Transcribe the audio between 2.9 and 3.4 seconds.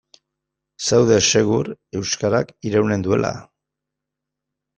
duela.